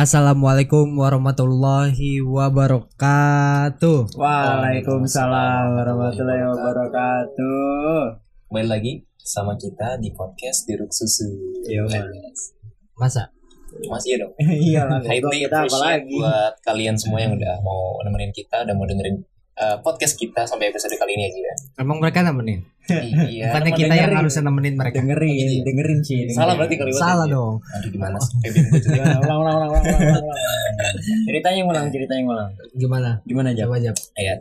[0.00, 4.16] Assalamualaikum warahmatullahi wabarakatuh.
[4.16, 8.16] Waalaikumsalam warahmatullahi wabarakatuh.
[8.48, 11.28] Kembali lagi sama kita di podcast Diruk Susu.
[11.68, 11.84] Iya,
[12.96, 13.28] Masa?
[13.92, 14.32] Masih dong.
[14.72, 15.04] Iya lah.
[15.04, 16.16] Highly Kita apa appreciate lagi?
[16.16, 19.20] buat kalian semua yang udah mau nemenin kita, udah mau dengerin
[19.56, 21.54] uh, podcast kita sampai episode kali ini aja ya.
[21.78, 22.62] Emang mereka nemenin?
[23.30, 23.50] iya.
[23.50, 24.98] Bukannya kita yang harusnya nemenin mereka?
[24.98, 25.62] Dengerin, Gitu ya?
[25.62, 26.16] dengerin sih.
[26.26, 26.36] dengerin.
[26.36, 27.54] Salah berarti kali Salah dong.
[27.62, 28.34] Aduh gimana sih?
[28.42, 28.58] Gitu.
[28.90, 29.16] Gimana?
[29.20, 30.38] Ulang, ulang, ulang, ulang, ulang, ulang.
[31.24, 32.50] Ceritanya yang ulang, ceritanya yang ulang.
[32.74, 33.10] Gimana?
[33.22, 33.62] Gimana aja?
[33.64, 33.90] Coba aja.
[34.16, 34.34] Ya,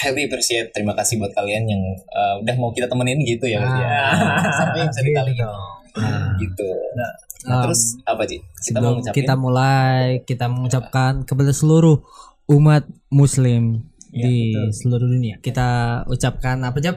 [0.00, 0.72] highly appreciate.
[0.72, 3.60] Terima kasih buat kalian yang uh, udah mau kita temenin gitu ya.
[3.60, 3.88] ya.
[4.16, 5.44] Ah, Sampai episode kali ini.
[5.90, 6.68] Nah, Gitu.
[6.94, 7.10] Nah,
[7.50, 8.38] um, terus apa sih?
[8.38, 12.00] Kita mau sebelum ngucapin kita mulai, kita mengucapkan kepada seluruh
[12.48, 14.68] umat Muslim Iya, di betul.
[14.72, 15.34] seluruh dunia.
[15.38, 15.68] Kita
[16.04, 16.96] ucapkan apa Jap?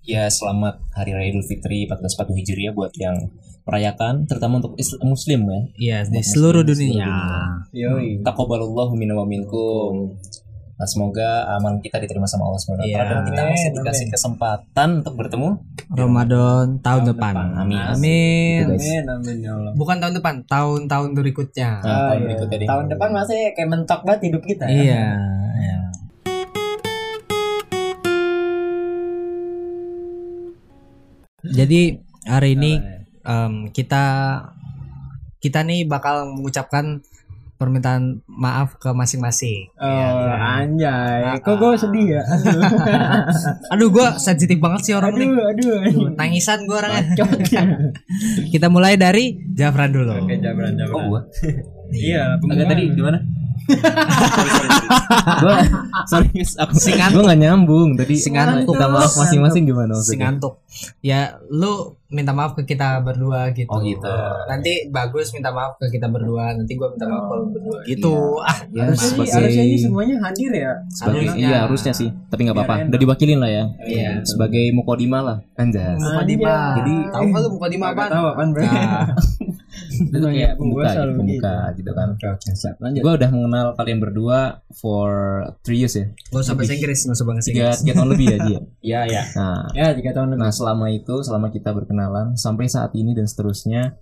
[0.00, 3.26] Ya selamat Hari Raya Idul Fitri 1440 Hijriah buat yang
[3.64, 5.60] merayakan terutama untuk Islam Muslim ya.
[5.76, 7.10] Iya di seluruh Muslim dunia.
[7.72, 8.22] Yoi.
[8.22, 10.14] Taqabbalallahu minna wa minkum.
[10.74, 13.02] Nah, semoga amal kita diterima sama Allah SWT Iya.
[13.02, 14.14] dan kita masih Amin, dikasih amin.
[14.14, 15.48] kesempatan untuk bertemu.
[15.90, 17.34] Ramadan tahun Tahun depan.
[17.34, 17.48] depan.
[17.58, 17.82] Amin.
[17.82, 18.62] Amin.
[18.62, 18.74] Gitu.
[18.78, 19.72] Amin, amin ya Allah.
[19.74, 21.70] Bukan tahun depan, tahun-tahun berikutnya.
[21.74, 22.26] Nah, Ah, tahun iya.
[22.30, 22.58] berikutnya.
[22.64, 24.64] Tahun depan masih kayak mentok banget hidup kita.
[24.64, 24.72] ya.
[24.72, 24.78] Iya.
[24.78, 25.06] iya.
[31.50, 31.80] Jadi
[32.24, 32.72] hari ini
[33.22, 34.04] em, kita
[35.38, 37.00] kita nih bakal mengucapkan
[37.58, 39.66] permintaan maaf ke masing-masing.
[39.74, 40.62] Oh, Iya.
[40.62, 41.42] anjay.
[41.42, 42.22] Kok gue sedih ya?
[43.74, 45.26] Aduh, gua sensitif banget sih orang nih.
[45.26, 45.74] Aduh, aduh.
[45.82, 46.08] aduh.
[46.14, 47.18] Nangisan gua orangnya.
[48.54, 50.22] kita mulai dari Jafran dulu.
[50.22, 51.04] Oke, jabran, Oh, jabran.
[51.10, 51.20] gua.
[51.88, 53.16] Iya, Agak tadi gimana?
[56.06, 56.72] Sorry guys, aku
[57.12, 58.14] gua gak nyambung tadi.
[58.16, 58.74] Si ngantuk.
[58.74, 60.18] Minta maaf masing-masing gimana maksudnya?
[60.26, 60.54] ngantuk.
[61.00, 61.72] Ya, lu
[62.08, 63.68] minta maaf ke kita berdua gitu.
[63.68, 64.08] Oh, gitu.
[64.46, 66.54] Nanti bagus minta maaf ke kita berdua.
[66.54, 67.78] Nanti gua minta maaf ke lu berdua.
[67.84, 68.14] Gitu.
[68.40, 70.72] Ah, Ya, Harusnya, sebagai harusnya ini semuanya hadir ya.
[70.88, 71.40] sebagai Harusnya.
[71.40, 72.74] iya harusnya sih, tapi nggak apa-apa.
[72.88, 73.64] Udah diwakilin lah ya.
[73.82, 74.10] Iya.
[74.22, 75.98] Sebagai mukodima lah, anjas.
[75.98, 76.48] Mukadimah.
[76.48, 76.76] Anjay.
[76.78, 78.04] Jadi tahu kan lu mukadimah Gak apa?
[78.08, 78.26] tahu.
[78.58, 79.02] Nah,
[80.10, 82.08] Itu kayak pembuka, gitu, pembuka gitu kan.
[82.14, 82.74] Oke, siap.
[82.78, 83.02] Lanjut.
[83.02, 84.38] Gue udah mengenal kalian berdua
[84.74, 85.08] for
[85.62, 87.78] three years ya, Gak usah bahasa Inggris, gak usah bahasa tiga, Inggris.
[87.80, 88.54] tiga tahun lebih ya Ji.
[88.80, 89.22] Iya, iya.
[89.38, 90.40] Nah, Ya, tiga tahun lebih.
[90.40, 93.94] nah selama itu, selama kita berkenalan sampai saat ini dan seterusnya,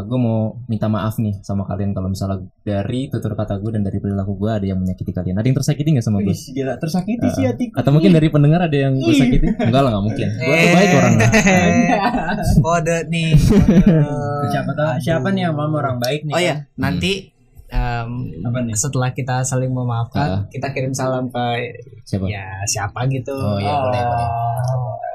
[0.00, 3.98] gue mau minta maaf nih sama kalian kalau misalnya dari tutur kata gue dan dari
[3.98, 5.34] perilaku gue ada yang menyakiti kalian.
[5.34, 6.30] Ada yang tersakiti nggak sama gue?
[6.30, 7.74] Wih, gila tersakiti sih hatiku.
[7.74, 9.46] Atau mungkin dari pendengar ada yang gue sakiti?
[9.58, 10.28] Enggak lah, nggak mungkin.
[10.30, 11.28] Gue tuh baik orangnya.
[12.64, 13.30] Kode nih.
[14.48, 16.32] siapa tahu siapa nih yang mau orang baik nih?
[16.32, 16.78] Oh ya, kan?
[16.78, 17.12] nanti
[17.68, 18.08] em,
[18.40, 18.72] Apa nih?
[18.72, 20.40] setelah kita saling memaafkan, Ah.
[20.48, 21.44] kita kirim salam ke
[22.06, 22.24] Siapa?
[22.24, 23.34] ya siapa gitu.
[23.34, 24.28] Oh, iya, boleh, boleh.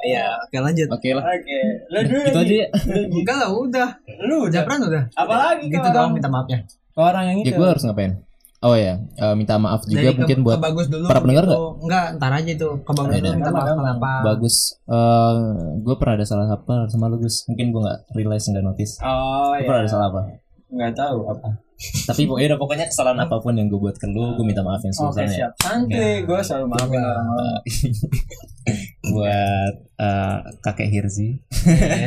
[0.04, 0.88] Iya, oke lanjut.
[0.90, 1.24] Oke lah.
[1.26, 1.60] Oke.
[1.88, 2.68] Lu dulu Itu aja ya.
[3.08, 3.90] Enggak lah, udah.
[4.22, 4.52] Lu udah.
[4.54, 5.04] Japran udah.
[5.14, 6.60] Apalagi Gitu doang minta maafnya.
[6.66, 7.56] ke orang yang Ya itu.
[7.56, 8.14] gue harus ngapain?
[8.62, 11.04] Oh ya, eh, minta maaf juga Dari ke- mungkin buat bagus dulu.
[11.06, 11.60] para pendengar gitu.
[11.82, 12.70] Enggak, ntar aja itu.
[12.78, 13.20] Ke bagus Ada.
[13.22, 14.12] dulu minta maaf kenapa.
[14.24, 14.56] bagus.
[14.86, 15.34] Eh,
[15.80, 17.44] gue pernah ada salah apa sama lu Gus?
[17.46, 18.94] Mungkin gue nggak realize nggak notice.
[19.00, 19.64] Oh iya.
[19.64, 20.22] pernah ada salah apa?
[20.70, 21.50] Enggak tahu apa.
[21.84, 24.80] Tapi pokoknya udah pokoknya kesalahan apa pun yang gue buat ke lu, gue minta maaf
[24.80, 25.36] yang Oke, sebesarnya.
[25.36, 25.52] siap.
[25.60, 27.62] Santai, gue selalu maafin orang orang.
[29.14, 31.30] buat eh, kakek Hirzi.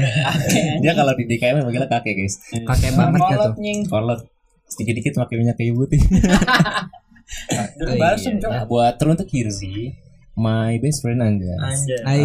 [0.82, 2.34] Dia kalau di DKM manggilnya kakek guys.
[2.56, 3.60] Kakek banget ya Kolot tuh.
[3.60, 3.80] nying.
[3.84, 4.20] Kolot
[4.66, 6.00] sedikit-dikit pakai minyak kayu putih.
[7.78, 8.00] Dulu Iya.
[8.00, 8.50] balsem, Cok.
[8.50, 9.92] Nah, buat teruntuk Hirzi,
[10.34, 11.58] my best friend Anjas.
[11.58, 12.00] Anjay.
[12.00, 12.22] Hai,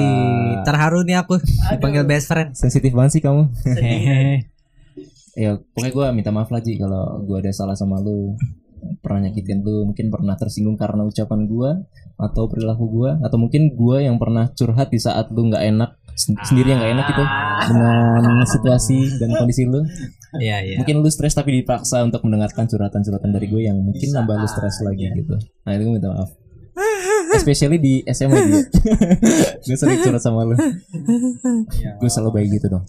[0.64, 2.54] terharu nih aku dipanggil best friend.
[2.54, 3.50] Sensitif banget sih kamu.
[5.40, 8.36] Ya pokoknya gue minta maaf lagi kalau gue ada salah sama lu.
[9.06, 11.70] Pernah nyakitin lu mungkin pernah tersinggung karena ucapan gue
[12.18, 16.38] atau perilaku gue atau mungkin gue yang pernah curhat di saat lu nggak enak sen-
[16.42, 17.24] sendiri yang nggak enak gitu
[17.70, 19.86] dengan situasi dan kondisi lu.
[20.42, 20.76] Iya, iya.
[20.80, 24.82] mungkin lu stres tapi dipaksa untuk mendengarkan curhatan-curhatan dari gue yang mungkin nambah lu stres
[24.82, 25.36] lagi gitu.
[25.38, 26.32] Nah itu gue minta maaf.
[27.38, 28.62] Especially di SMA dia
[29.70, 30.56] gue sering curhat sama lu.
[31.78, 32.02] Iya.
[32.02, 32.86] gue selalu baik gitu dong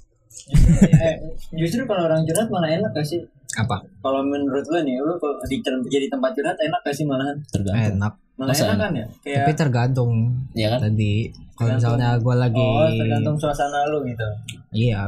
[0.82, 1.14] Eh,
[1.54, 3.20] justru kalau orang curhat malah enak gak sih?
[3.54, 3.84] Apa?
[4.00, 7.36] Kalau menurut lu nih, lu kalau di jadi tempat curhat enak gak sih malahan?
[7.52, 8.12] tergantung Enak.
[8.32, 8.80] Malah Masa enak enak?
[8.80, 9.06] kan ya?
[9.22, 10.12] Kayak Tapi tergantung
[10.56, 11.12] ya kan tadi
[11.52, 14.26] kalau misalnya gue lagi oh, tergantung suasana lu gitu.
[14.72, 15.06] iya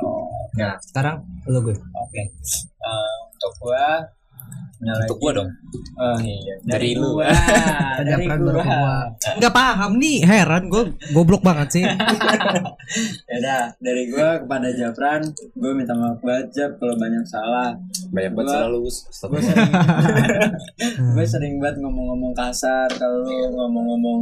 [0.00, 0.24] Oh,
[0.56, 1.20] nah sekarang
[1.50, 2.22] lu gue oke.
[2.22, 4.00] Eh, untuk gua
[4.82, 5.50] nyalain- untuk gue dong
[5.94, 7.16] Oh iya, Dari lu.
[7.16, 7.30] gua.
[7.96, 8.34] dari gua.
[8.42, 8.96] baru gua
[9.38, 11.84] nggak paham nih heran gue goblok banget sih
[13.24, 15.22] Ya udah, dari gua kepada Japran,
[15.54, 17.72] gua minta maaf banget Jap kalau banyak salah.
[18.10, 18.78] banyak banget banget Gua- selalu
[19.32, 19.70] Gue sering,
[21.14, 24.20] gue sering banget ngomong-ngomong kasar kalau lu ngomong-ngomong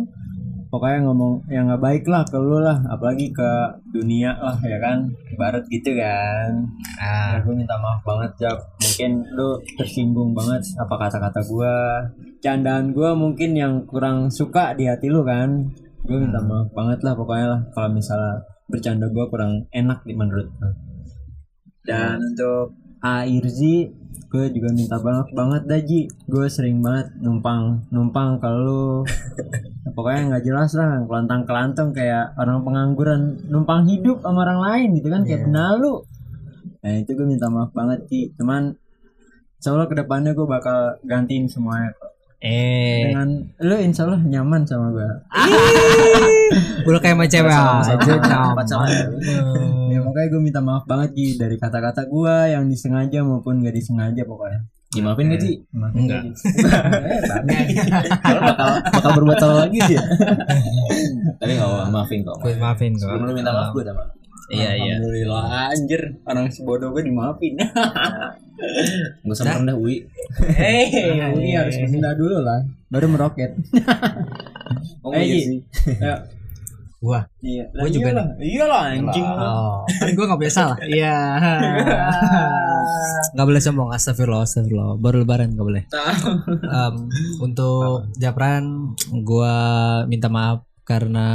[0.70, 3.50] pokoknya ngomong yang nggak baik lah ke lu lah apalagi ke
[3.90, 5.11] dunia lah ya kan?
[5.37, 6.70] Barat gitu kan.
[7.02, 8.58] Ah, ya, gue minta maaf banget Jap.
[8.78, 11.75] Mungkin lu tersinggung banget apa kata-kata gue
[12.40, 15.69] candaan gue mungkin yang kurang suka di hati lu kan?
[16.06, 20.46] Gue minta maaf banget lah pokoknya lah kalau misalnya bercanda gue kurang enak di menurut
[20.46, 20.72] gue
[21.84, 23.97] dan untuk Airzi
[24.31, 29.02] gue juga minta banget banget Daji gue sering banget numpang numpang kalau
[29.97, 33.20] pokoknya nggak jelas lah kelantang kelantang kayak orang pengangguran.
[33.50, 36.06] Numpang hidup sama orang lain gitu kan kayak penalu.
[36.81, 38.76] Nah itu gue minta maaf banget Ki cuman
[39.58, 42.09] insya Allah ke depannya gue bakal gantiin semuanya kok.
[42.40, 43.28] Eh, dengan
[43.60, 45.08] lu insya Allah nyaman sama gue
[46.88, 48.88] udah kayak sama cewek aja pacaran.
[49.92, 54.25] ya makanya gue minta maaf banget Ki dari kata-kata gue yang disengaja maupun gak disengaja
[54.25, 55.54] pokoknya Dimaafin gak sih?
[55.70, 56.22] Maafin Enggak.
[58.26, 60.02] Eh, bakal bakal berbuat salah lagi sih ya.
[61.40, 62.43] Tapi gak apa, maafin kok.
[62.43, 63.06] Gue maafin kok.
[63.06, 64.10] Sebelum lu minta maaf gue udah maaf.
[64.50, 64.94] Iya iya.
[64.99, 67.55] Alhamdulillah anjir orang sebodoh gue dimaafin.
[69.25, 70.05] Gak usah merendah Ui.
[70.52, 70.85] Hei,
[71.32, 72.61] ini harus menghina dulu lah,
[72.93, 73.56] baru meroket.
[75.00, 75.58] Oh iya sih.
[76.05, 76.14] Ya,
[77.00, 77.25] Gua.
[77.41, 77.64] iya.
[77.73, 78.26] Gua juga lah.
[78.37, 79.25] Iyalah anjing.
[79.25, 80.76] Oh, kan gue gak boleh salah.
[80.85, 81.17] Iya.
[83.32, 83.91] Gak boleh sombong.
[83.91, 85.00] Astagfirullah, astagfirullah.
[85.00, 85.85] Baru lebaran gak boleh.
[86.61, 86.94] Em,
[87.41, 89.55] untuk Japran, gue
[90.06, 91.29] minta maaf karena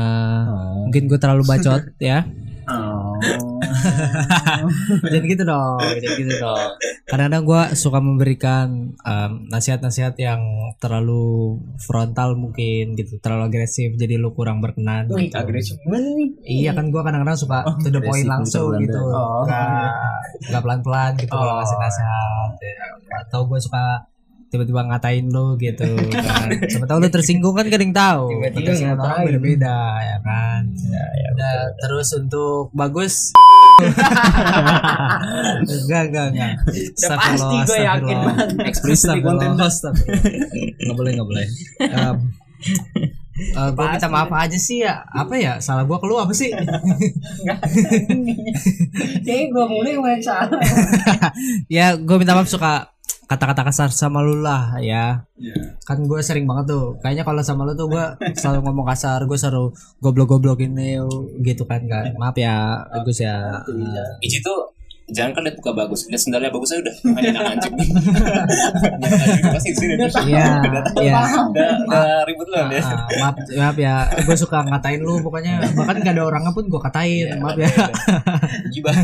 [0.86, 2.24] mungkin gue terlalu bacot ya.
[2.66, 3.14] Oh.
[5.06, 6.70] Jangan gitu dong, jangan gitu dong.
[7.06, 10.42] Kadang-kadang gue suka memberikan em, nasihat-nasihat yang
[10.82, 15.06] terlalu frontal mungkin gitu, terlalu agresif, jadi lu kurang berkenan.
[15.12, 15.38] Wih, gitu.
[15.38, 16.34] agresif nih.
[16.42, 18.98] Iya kan gua kadang-kadang suka to the point langsung gitu.
[18.98, 19.46] Oh.
[19.46, 19.92] Nggak
[20.50, 21.58] nggak pelan-pelan gitu kalau Oh.
[21.62, 22.52] ngasih nasihat.
[22.58, 22.86] Ya.
[23.22, 24.10] Atau gua suka
[24.56, 25.84] tiba-tiba ngatain lu gitu
[26.16, 26.48] kan.
[26.66, 28.32] Siapa tahu lu tersinggung kan kadang tahu.
[28.32, 29.24] Tiba-tiba ngatain.
[29.28, 30.62] beda-beda ya kan.
[31.36, 33.36] Udah, terus untuk bagus
[35.68, 36.52] enggak enggak enggak
[36.96, 38.48] Udah pasti gue yakin banget.
[38.72, 39.50] Eksplisit konten.
[39.60, 41.46] Nggak boleh nggak boleh
[41.84, 42.18] Em,
[43.60, 46.56] eh, gue minta maaf aja sih ya apa ya salah gua ke lu apa sih
[49.22, 50.60] Kayak gue mulai yang salah.
[51.68, 52.95] ya gue minta maaf suka
[53.26, 55.26] kata-kata kasar sama lu lah ya.
[55.86, 58.06] Kan gue sering banget tuh kayaknya kalau sama lu tuh gue
[58.38, 61.10] selalu ngomong kasar gue selalu goblok-goblokin lu
[61.42, 63.62] gitu kan kan maaf ya bagus ya.
[64.22, 64.76] Ichi tuh
[65.06, 66.96] jangan kan lihat buka bagus, lihat sendalnya bagus aja udah.
[67.14, 67.74] Hanya nak anjing.
[69.54, 69.94] Pasti di sini.
[70.26, 70.66] iya
[70.98, 71.22] iya.
[71.54, 72.58] Udah udah ribut lu.
[72.58, 75.62] Ah, maaf maaf ya gue suka ngatain lu pokoknya.
[75.78, 77.70] Bahkan gak ada orangnya pun gue katain maaf ya
[78.76, 78.96] Gibah.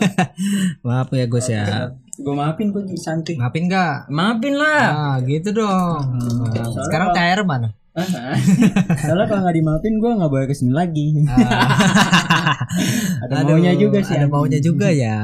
[0.86, 3.34] maaf ya Gus ya Gue maafin gue jadi santuy.
[3.34, 4.84] maafin gak Maafin lah.
[4.86, 7.72] ah gitu dong Nah, sekarang THR mana
[9.00, 11.14] Soalnya kalau nggak dimaafin gue nggak boleh ke sini lagi.
[11.24, 12.58] Ah.
[13.22, 14.18] Ada Aduh, maunya juga sih.
[14.18, 15.14] Ada maunya juga ya.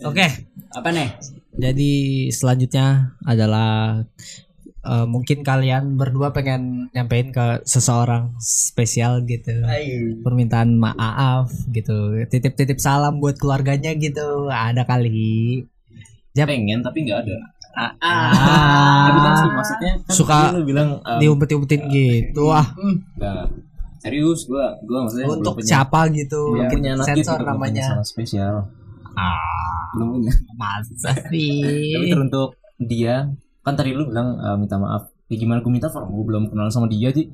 [0.00, 0.26] Oke,
[0.70, 1.10] Apa nih?
[1.54, 1.92] jadi
[2.30, 2.86] selanjutnya
[3.20, 4.02] adalah
[4.80, 9.52] eh, mungkin kalian berdua pengen nyampein ke seseorang spesial gitu.
[9.62, 10.20] Ayo.
[10.20, 12.22] Permintaan maaf gitu.
[12.24, 14.46] Titip-titip salam buat keluarganya gitu.
[14.46, 15.64] Ada kali.
[16.34, 17.36] Pengen tapi nggak ada.
[17.98, 22.50] Ah, Tapi kan sih maksudnya kan Suka lu bilang um, diumpet-umpetin gitu.
[22.50, 22.66] Ah,
[23.14, 23.46] nah,
[23.98, 26.54] serius gua gua maksudnya untuk punya, siapa gitu?
[26.54, 27.86] belum Mungkin gitu, sensor punya namanya.
[27.94, 28.54] salah spesial.
[29.14, 29.38] Ah,
[29.94, 30.32] Belum punya.
[30.54, 32.10] masa Tapi sih?
[32.10, 33.30] teruntuk dia
[33.68, 35.12] kan tadi lu bilang uh, minta maaf.
[35.28, 36.08] Ya gimana gue minta form?
[36.08, 37.28] Gue belum kenal sama dia sih.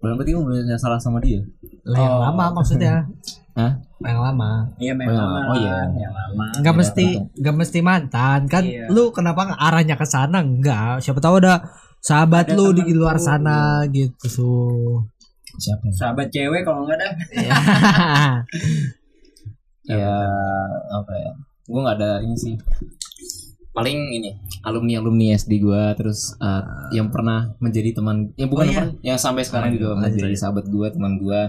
[0.00, 1.44] Belum berarti gue belum punya salah sama dia.
[1.84, 2.20] Lah, yang Oh.
[2.24, 3.04] lama maksudnya.
[3.52, 3.76] Hah?
[4.00, 4.50] Yang lama.
[4.76, 5.28] Iya Oh, memang.
[5.28, 5.44] iya.
[5.44, 5.76] Oh, iya.
[5.98, 6.44] Yang lama.
[6.56, 8.62] Enggak Beda mesti enggak mesti mantan kan.
[8.64, 8.88] Iya.
[8.88, 10.40] Lu kenapa arahnya ke sana?
[10.40, 11.04] Enggak.
[11.04, 11.60] Siapa tahu ada
[12.00, 13.22] sahabat Ada lu di luar lu.
[13.22, 14.24] sana gitu.
[14.24, 15.04] tuh.
[15.52, 15.84] Siapa?
[15.84, 15.92] ya?
[15.92, 17.08] Sahabat cewek kalau nggak ada.
[19.90, 20.14] ya
[20.88, 21.32] apa ya
[21.66, 22.54] gue nggak ada ini sih
[23.70, 24.34] paling ini
[24.66, 28.78] alumni alumni SD gue terus uh, yang pernah menjadi teman yang bukan Oh, iya.
[28.82, 31.40] teman yang sampai sekarang juga menjadi sahabat gue teman gue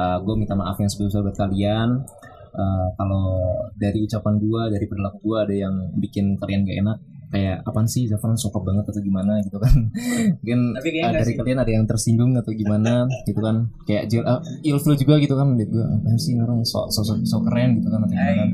[0.00, 2.04] uh, gue minta maaf yang sebelum sahabat kalian.
[2.50, 3.46] Uh, kalau
[3.78, 6.98] dari ucapan gue dari perilaku gue ada yang bikin kalian gak enak
[7.30, 9.38] kayak apaan sih Zafran sokap banget atau gimana?
[9.46, 9.70] gitu kan.
[10.42, 11.38] Mungkin uh, dari sih.
[11.38, 13.70] kalian ada yang tersinggung atau gimana gitu kan.
[13.86, 17.42] Kayak uh, ilfil juga gitu kan lihat gue apa sih orang sok sok sok sok
[17.46, 18.44] keren gitu kan atau gimana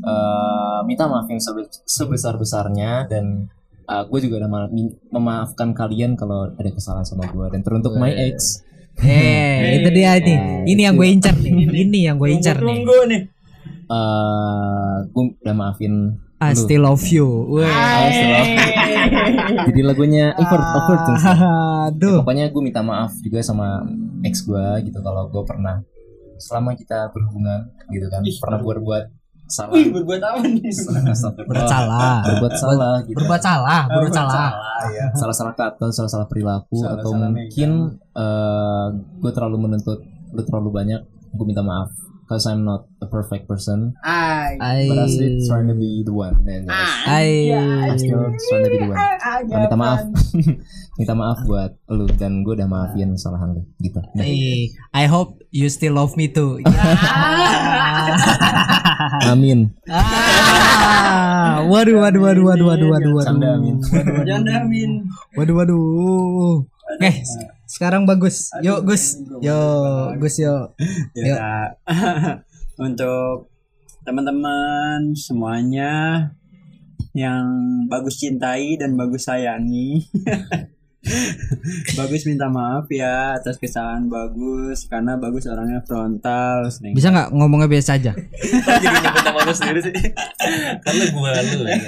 [0.00, 1.40] Eh, minta maaf yang
[1.84, 3.52] sebesar besarnya dan
[3.90, 4.70] gue juga udah
[5.10, 8.62] memaafkan kalian kalau ada kesalahan sama gue dan teruntuk my ex
[9.02, 10.62] eh, itu dia ini.
[10.62, 11.52] Ini yang gue incar nih.
[11.84, 12.80] Ini yang gue incar nih.
[12.80, 13.22] Tunggu nih.
[13.90, 16.62] eh gue udah maafin I lu.
[16.64, 17.28] still love you.
[19.68, 21.16] Jadi lagunya effort effort tuh.
[21.90, 22.18] Aduh.
[22.24, 23.84] Pokoknya gue minta maaf juga sama
[24.24, 25.82] ex gue gitu kalau gue pernah
[26.40, 29.19] selama kita berhubungan gitu kan pernah berbuat
[29.50, 30.62] salah Wih, berbuat apa nih?
[31.42, 32.22] Berbuat salah.
[32.22, 34.50] berbuat salah gitu Berbuat salah, berbuat salah.
[34.88, 35.06] ya.
[35.20, 37.70] salah-salah kata salah-salah perilaku Salah-salah atau mungkin
[38.12, 38.86] eh
[39.18, 39.98] gue terlalu menuntut
[40.30, 41.90] lu terlalu banyak gue minta maaf
[42.30, 44.54] cause I'm not a perfect person Ay.
[44.62, 48.70] I but I still trying to be the one man I I still trying to
[48.70, 49.02] be the one
[49.50, 50.06] Nah, minta maaf
[51.00, 55.42] minta maaf buat lu dan gue udah maafin kesalahan lu gitu Nah, I, I hope
[55.50, 56.60] you still love me too.
[59.32, 63.26] amin ah, waduh, waduh, waduh, waduh, waduh, waduh, waduh.
[63.26, 63.76] Canda, Amin.
[64.28, 65.08] Janda Min.
[65.36, 66.64] Waduh, waduh.
[66.90, 67.22] Oke,
[67.70, 68.50] sekarang bagus.
[68.64, 69.22] Yuk, Gus.
[69.38, 69.60] Yo,
[70.18, 70.74] Gus, yo.
[71.14, 71.36] Yuk.
[71.38, 71.78] Ya.
[72.86, 73.52] Untuk
[74.02, 76.26] teman-teman semuanya
[77.14, 77.46] yang
[77.86, 80.02] bagus cintai dan bagus sayangi.
[81.96, 87.72] bagus minta maaf ya atas kesalahan bagus karena bagus orangnya frontal sering Bisa nggak ngomongnya
[87.72, 88.12] biasa aja?
[88.84, 89.94] jadi nyebut nama lu sendiri sih.
[90.84, 91.80] Karena gue lu ya.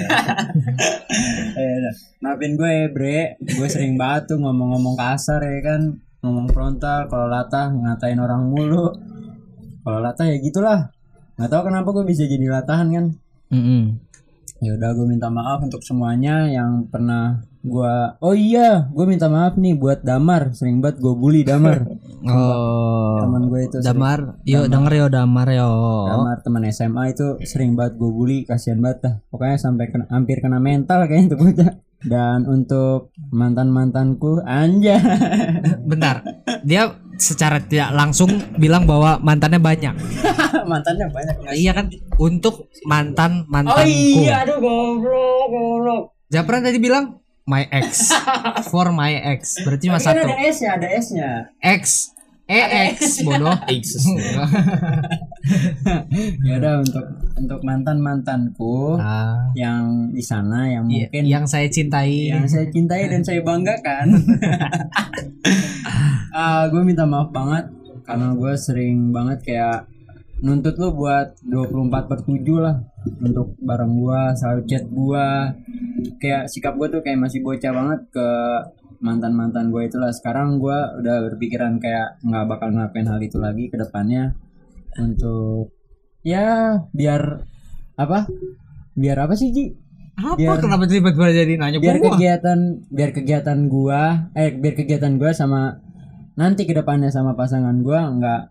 [1.53, 1.95] Eh, dah.
[2.25, 3.37] maafin gue ya bre.
[3.37, 6.01] Gue sering banget tuh ngomong-ngomong kasar ya kan.
[6.25, 8.97] Ngomong frontal kalau latah ngatain orang mulu.
[9.85, 10.89] Kalau latah ya gitulah.
[11.37, 13.05] Nggak tahu kenapa gue bisa jadi latahan kan.
[13.53, 14.01] Mm-mm.
[14.63, 19.55] ya udah gue minta maaf untuk semuanya yang pernah gue oh iya gue minta maaf
[19.55, 20.51] nih buat damar.
[20.51, 21.83] Sering banget gue bully damar.
[22.23, 25.71] Oh, teman gue itu sering- Damar, yuk denger yo Damar yo.
[26.07, 29.15] damar teman SMA itu sering banget gue bully kasihan banget dah.
[29.27, 31.71] Pokoknya sampai kena, hampir kena mental kayaknya itu bocah
[32.07, 34.95] dan untuk mantan mantanku anja
[35.89, 36.23] Bentar,
[36.61, 39.91] dia secara tidak langsung bilang bahwa mantannya banyak.
[40.63, 41.91] mantannya banyak Iya kan?
[42.17, 43.83] Untuk mantan oh mantanku.
[43.83, 46.03] iya aduh goblok goblok.
[46.27, 48.11] Japran tadi bilang my ex,
[48.71, 49.59] for my ex.
[49.61, 50.27] Berarti cuma Tapi kan satu.
[50.29, 51.83] ada S nya ada S nya X,
[52.43, 53.51] EX, bodoh.
[56.43, 61.67] ya udah untuk untuk mantan mantanku Ah, yang di sana yang iya, mungkin yang saya
[61.67, 62.31] cintai.
[62.31, 64.07] yang saya cintai dan saya banggakan.
[66.33, 67.69] Ah, gue minta maaf banget
[68.01, 69.85] karena gue sering banget kayak
[70.43, 72.75] nuntut lu buat 24 per 7 lah
[73.23, 75.55] untuk bareng gua selalu chat gua.
[76.19, 78.27] Kayak sikap gue tuh kayak masih bocah banget ke
[78.99, 83.71] mantan mantan gue itulah sekarang gua udah berpikiran kayak nggak bakal ngelakuin hal itu lagi
[83.71, 84.35] ke depannya.
[84.99, 85.71] Untuk
[86.21, 87.39] ya biar
[87.95, 88.27] apa?
[88.93, 89.65] Biar apa sih Ji?
[90.13, 90.37] Apa?
[90.37, 92.19] Biar- Kenapa tiba-tiba jadi nanya biar gua?
[92.19, 92.59] kegiatan
[92.91, 95.79] biar kegiatan gua eh biar kegiatan gua sama
[96.35, 98.41] nanti ke depannya sama pasangan gua nggak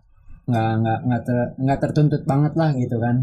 [0.43, 3.17] nggak nggak nggak ter, nggak tertuntut banget lah gitu kan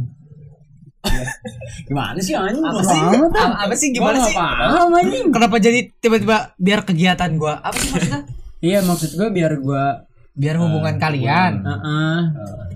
[1.01, 1.25] Ya.
[1.89, 2.93] gimana sih anjing Apa sih?
[2.93, 3.25] ah.
[3.25, 4.37] Apa, apa sih gimana sih?
[4.37, 7.57] paham anjing Kenapa jadi tiba-tiba biar kegiatan gua?
[7.59, 8.21] Apa sih maksudnya?
[8.61, 11.65] iya maksud gua biar gua Biar hubungan kalian.
[11.65, 12.19] Heeh.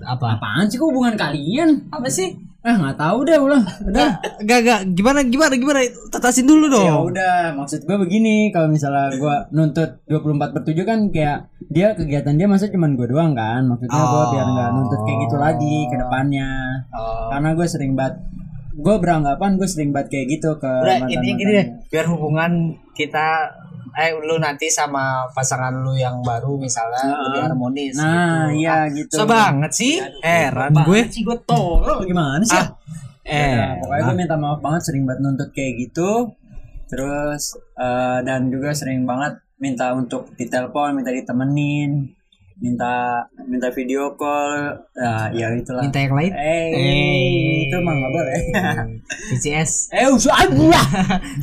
[0.03, 0.37] Apa?
[0.37, 2.33] apaan sih hubungan kalian Apa sih?
[2.65, 3.61] Eh nggak tahu deh ulah.
[3.85, 4.09] Udah.
[4.41, 5.79] Gak gak gimana gimana gimana?
[6.09, 7.13] Tatasin dulu ya dong.
[7.13, 8.49] udah maksud gue begini.
[8.49, 13.05] Kalau misalnya gue nuntut 24 per 7 kan kayak dia kegiatan dia masa cuman gue
[13.05, 13.63] doang kan?
[13.63, 14.29] Maksudnya gue Oh.
[14.33, 16.49] biar nggak nuntut kayak gitu lagi ke depannya.
[16.89, 17.29] Oh.
[17.29, 18.15] karena gue sering banget
[18.75, 22.51] gue beranggapan gue sering banget kayak gitu ke Udah intinya gini deh, biar hubungan
[22.91, 23.55] kita
[23.95, 28.59] eh lu nanti sama pasangan lu yang baru misalnya lebih harmonis nah gitu.
[28.59, 29.15] iya gitu.
[29.15, 31.01] So banget sih, heran gue.
[31.07, 32.03] sih gue tolol.
[32.03, 32.59] Gimana sih?
[32.59, 32.75] Ah,
[33.23, 36.35] eh, Ya, pokoknya gue minta maaf banget sering banget nuntut kayak gitu.
[36.91, 42.11] Terus eh, dan juga sering banget minta untuk ditelepon minta ditemenin
[42.59, 44.75] minta minta video call.
[44.95, 45.83] Nah ya itulah.
[45.83, 46.31] Minta yang lain.
[46.35, 47.54] eh Eh.
[47.75, 48.39] Itu mah nggak boleh.
[49.35, 50.87] VCS eh usah lah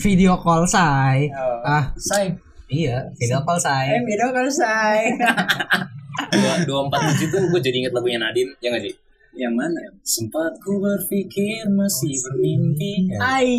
[0.01, 1.29] video call say.
[1.61, 2.33] Ah, say
[2.73, 4.01] iya, video call eh say.
[4.09, 5.13] video call say
[6.33, 8.95] dua dua empat tujuh tuh gue jadi inget lagunya Nadine ya nggak sih
[9.33, 13.57] yang mana sempat ku berpikir masih bermimpi Ai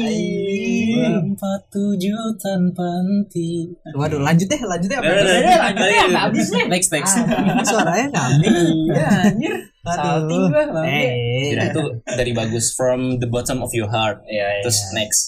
[1.17, 4.97] empat tujuh tanpa henti Waduh, lanjut deh, lanjut deh.
[4.97, 6.19] udah, udah, lanjut aja.
[6.19, 6.65] habis deh.
[6.67, 8.53] next next Ah, ini suaranya kambing.
[8.85, 9.53] iya anjir
[9.83, 10.63] salting gue.
[10.85, 14.21] Eh, itu dari bagus from the bottom of your heart.
[14.25, 14.89] Iya, Terus iya.
[14.95, 15.21] next.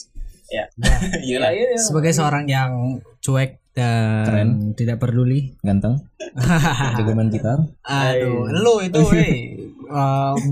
[0.48, 0.64] Ya.
[1.26, 1.52] Iya lah.
[1.76, 2.72] sebagai seorang yang
[3.20, 4.50] cuek dan Keren.
[4.78, 5.58] tidak peduli.
[5.60, 6.00] Ganteng.
[6.96, 7.60] Jago main gitar.
[7.82, 9.65] Aduh, lu itu weh.
[9.86, 10.46] Em,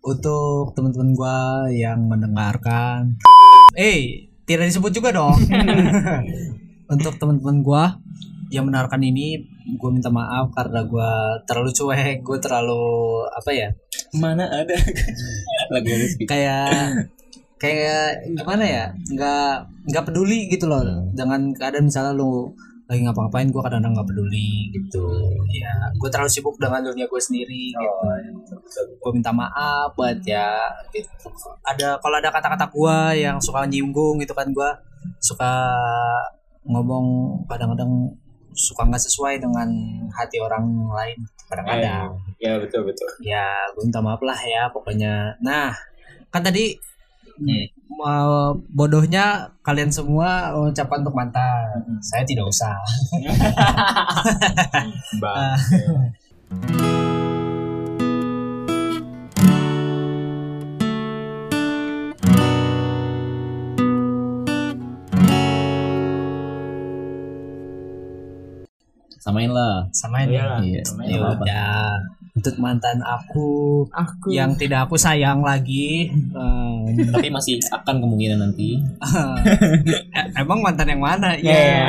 [0.00, 1.36] untuk teman-teman gua
[1.72, 3.16] yang mendengarkan.
[3.76, 5.36] Eh, tidak disebut juga dong.
[6.94, 7.84] untuk teman-teman gua
[8.52, 9.42] yang mendengarkan ini,
[9.80, 12.84] gua minta maaf karena gua terlalu cuek, gua terlalu
[13.32, 13.68] apa ya?
[14.14, 14.76] Mana ada.
[15.74, 15.90] Lagu
[16.28, 17.10] kayak
[17.56, 19.52] kayak gimana ya nggak
[19.88, 21.16] nggak peduli gitu loh Hmm.
[21.16, 22.52] dengan keadaan misalnya lu
[22.86, 25.10] lagi ngapa-ngapain gue kadang-kadang nggak peduli gitu.
[25.50, 28.54] Ya gue terlalu sibuk dengan dunia gue sendiri gitu.
[29.02, 31.26] gue minta maaf buat ya gitu.
[31.66, 34.70] Ada kalau ada kata-kata gue yang suka nyinggung gitu kan gue
[35.18, 35.52] suka
[36.66, 37.90] ngomong kadang-kadang
[38.54, 39.68] suka nggak sesuai dengan
[40.14, 40.64] hati orang
[40.94, 41.18] lain
[41.50, 42.14] kadang-kadang.
[42.38, 45.34] Ya betul betul ya gue minta maaf lah ya pokoknya.
[45.42, 45.74] Nah
[46.30, 46.78] kan tadi
[47.36, 47.64] Hmm.
[47.96, 51.68] mau bodohnya kalian semua ucapan untuk mantan
[52.00, 52.72] saya tidak usah
[55.22, 55.56] bang
[69.16, 69.82] Samain lah.
[69.90, 70.86] samain ya Iya.
[70.86, 71.42] ya nggak apa-apa.
[71.42, 71.82] udah
[72.36, 73.48] untuk mantan aku
[73.88, 78.76] aku yang tidak aku sayang lagi em, Tapi masih akan kemungkinan nanti.
[78.76, 81.50] eh, emang mantan yang mana Ya.
[81.50, 81.80] ya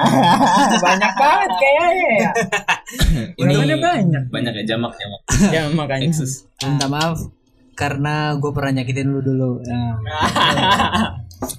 [0.84, 2.30] banyak banget kayaknya ya
[3.40, 4.22] Ini Udah banyak.
[4.28, 5.20] banyak ya jamak jamak.
[5.48, 6.50] ya makanya Exes.
[6.60, 7.22] minta maaf
[7.72, 9.94] karena gue pernah nyakitin lu dulu Nah.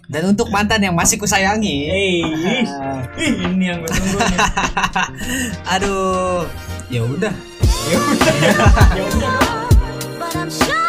[0.05, 2.21] dan untuk mantan yang masih kusayangi Hei,
[2.67, 4.39] ah, ini yang gue tunggu nih.
[5.65, 6.45] aduh
[6.87, 7.33] ya udah
[8.95, 10.80] Ya udah.